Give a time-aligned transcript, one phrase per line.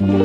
[0.00, 0.16] مرحبا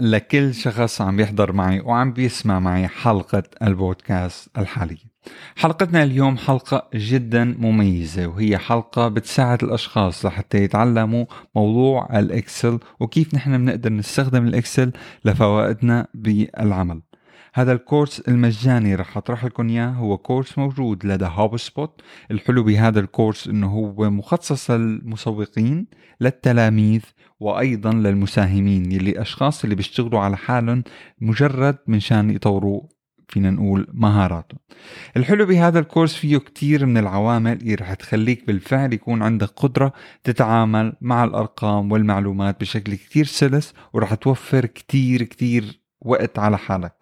[0.00, 5.08] لكل شخص عم يحضر معي وعم بيسمع معي حلقة البودكاست الحالية
[5.56, 11.24] حلقتنا اليوم حلقة جدا مميزة وهي حلقة بتساعد الأشخاص لحتى يتعلموا
[11.56, 14.92] موضوع الإكسل وكيف نحن بنقدر نستخدم الإكسل
[15.24, 17.07] لفوائدنا بالعمل.
[17.54, 19.88] هذا الكورس المجاني رح أطرح لكم إياه.
[19.88, 22.00] هو كورس موجود لدى HubSpot
[22.30, 25.86] الحلو بهذا الكورس إنه هو مخصص للمسوقين
[26.20, 27.00] للتلاميذ
[27.40, 30.84] وأيضا للمساهمين يلي أشخاص اللي بيشتغلوا على حالهم
[31.20, 32.82] مجرد من شان يطوروا
[33.28, 34.58] فينا نقول مهاراتهم.
[35.16, 39.92] الحلو بهذا الكورس فيه كتير من العوامل اللي رح تخليك بالفعل يكون عندك قدرة
[40.24, 46.97] تتعامل مع الأرقام والمعلومات بشكل كتير سلس ورح توفر كتير كتير وقت على حالك.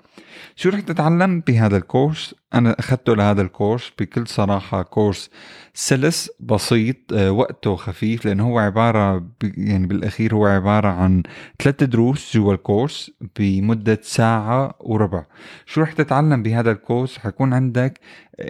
[0.56, 5.30] شو رح تتعلم بهذا الكورس؟ أنا أخذته لهذا الكورس بكل صراحة كورس
[5.74, 11.22] سلس بسيط آه، وقته خفيف لأنه هو عبارة يعني بالأخير هو عبارة عن
[11.62, 15.24] ثلاث دروس جوا الكورس بمدة ساعة وربع.
[15.66, 18.00] شو رح تتعلم بهذا الكورس؟ حيكون عندك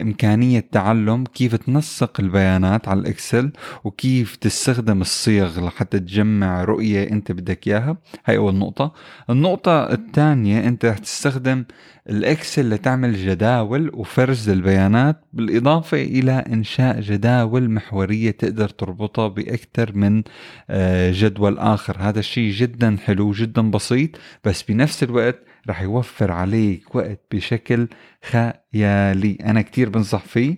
[0.03, 3.53] إمكانية تعلم كيف تنسق البيانات على الإكسل
[3.85, 7.97] وكيف تستخدم الصيغ لحتى تجمع رؤية أنت بدك إياها.
[8.27, 8.93] هاي أول نقطة.
[9.31, 11.65] النقطة الثانية أنت رح تستخدم
[12.11, 20.23] الإكسل لتعمل جداول وفرز البيانات بالإضافة إلى إنشاء جداول محورية تقدر تربطها بأكثر من
[20.71, 21.97] آه، جدول آخر.
[22.01, 24.11] هذا الشيء جدا حلو جدا بسيط
[24.45, 27.89] بس بنفس الوقت رح يوفر عليك وقت بشكل
[28.25, 29.39] خيالي.
[29.45, 30.57] أنا كتير بنصح فيه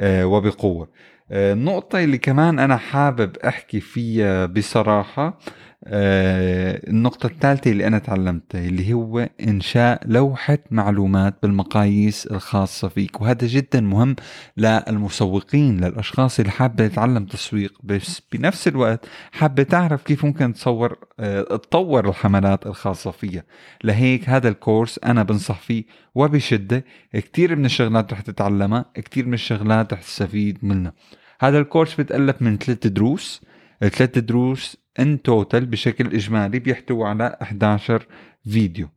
[0.00, 0.88] آه، وبقوة.
[1.30, 5.38] آه، النقطة اللي كمان أنا حابب أحكي فيها بصراحة
[5.86, 13.20] آه، النقطة الثالثة اللي أنا تعلمتها اللي هو إنشاء لوحة معلومات بالمقاييس الخاصة فيك.
[13.20, 14.16] وهذا جدا مهم
[14.56, 17.72] للمسوقين للأشخاص اللي حابة تتعلم تسويق.
[17.82, 23.44] بس بنفس الوقت حابة تعرف كيف ممكن تصور آه، تطور الحملات الخاصة فيها.
[23.84, 25.84] لهيك هذا الكورس أنا بنصح فيه
[26.14, 26.84] وبشدة.
[27.14, 30.92] كتير من الشغلات رح تتعلمها كتير من الشغلات رح تستفيد منها.
[31.40, 33.42] هذا الكورس بتألف من ثلاث دروس.
[33.80, 38.06] ثلاث دروس in total بشكل إجمالي بيحتوي على 11
[38.50, 38.88] فيديو.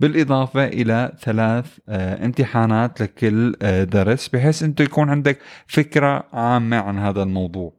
[0.00, 6.98] بالإضافة إلى ثلاث آه، امتحانات لكل آه، درس بحيث أنت يكون عندك فكرة عامة عن
[6.98, 7.72] هذا الموضوع.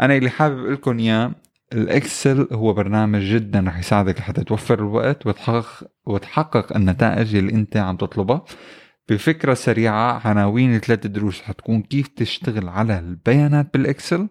[0.00, 1.32] أنا اللي حابب لكم إياه
[1.72, 7.96] الإكسل هو برنامج جدا رح يساعدك لحتى توفر الوقت وتحقق, وتحقق النتائج اللي أنت عم
[7.96, 8.44] تطلبها.
[9.08, 14.28] بفكرة سريعة عناوين الثلاث دروس حتكون كيف تشتغل على البيانات بالإكسل.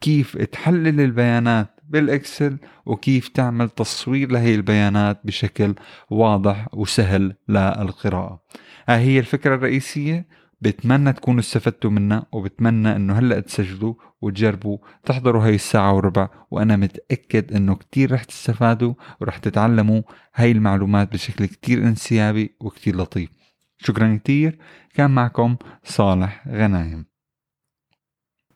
[0.00, 5.74] كيف تحلل البيانات بالإكسل وكيف تعمل تصوير لهي البيانات بشكل
[6.10, 8.42] واضح وسهل للقراءة.
[8.88, 10.38] هاي هي الفكرة الرئيسية.
[10.60, 16.28] بتمنى تكونوا استفدتوا منها وبتمنى إنه هلأ تسجلوا وتجربوا تحضروا هاي الساعة وربع.
[16.50, 20.02] وأنا متأكد إنه كتير رح تستفادوا ورح تتعلموا
[20.34, 23.30] هاي المعلومات بشكل كتير انسيابي وكتير لطيف.
[23.78, 24.58] شكرا كتير.
[24.94, 27.07] كان معكم صالح غنايم.